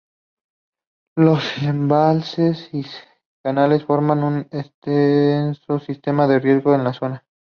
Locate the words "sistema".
5.79-6.25